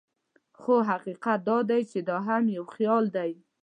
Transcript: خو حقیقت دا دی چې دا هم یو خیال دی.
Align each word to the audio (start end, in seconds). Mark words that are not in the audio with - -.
خو 0.59 0.75
حقیقت 0.89 1.39
دا 1.49 1.57
دی 1.69 1.81
چې 1.91 1.99
دا 2.09 2.17
هم 2.27 2.43
یو 2.57 2.65
خیال 2.75 3.05
دی. 3.15 3.31